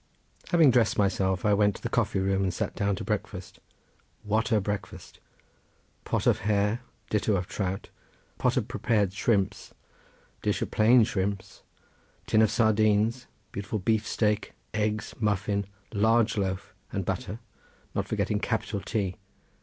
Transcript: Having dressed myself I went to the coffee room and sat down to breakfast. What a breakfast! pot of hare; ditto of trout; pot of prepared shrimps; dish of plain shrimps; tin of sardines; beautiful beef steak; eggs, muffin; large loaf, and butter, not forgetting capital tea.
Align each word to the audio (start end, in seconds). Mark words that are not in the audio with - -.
Having 0.49 0.71
dressed 0.71 0.97
myself 0.97 1.45
I 1.45 1.53
went 1.53 1.75
to 1.75 1.81
the 1.83 1.87
coffee 1.87 2.17
room 2.19 2.41
and 2.41 2.51
sat 2.51 2.73
down 2.73 2.95
to 2.95 3.03
breakfast. 3.03 3.59
What 4.23 4.51
a 4.51 4.59
breakfast! 4.59 5.19
pot 6.05 6.25
of 6.25 6.39
hare; 6.39 6.81
ditto 7.11 7.35
of 7.35 7.45
trout; 7.47 7.89
pot 8.39 8.57
of 8.57 8.67
prepared 8.67 9.13
shrimps; 9.13 9.75
dish 10.41 10.59
of 10.63 10.71
plain 10.71 11.03
shrimps; 11.03 11.61
tin 12.25 12.41
of 12.41 12.49
sardines; 12.49 13.27
beautiful 13.51 13.77
beef 13.77 14.07
steak; 14.07 14.53
eggs, 14.73 15.13
muffin; 15.19 15.67
large 15.93 16.35
loaf, 16.35 16.73
and 16.91 17.05
butter, 17.05 17.37
not 17.93 18.07
forgetting 18.07 18.39
capital 18.39 18.79
tea. 18.81 19.17